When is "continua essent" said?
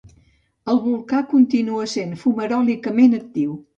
1.33-2.17